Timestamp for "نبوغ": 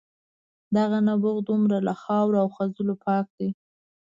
1.07-1.37